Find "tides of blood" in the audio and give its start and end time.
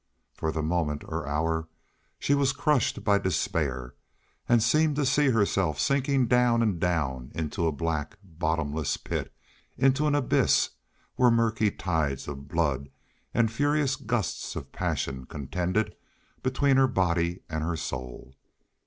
11.69-12.89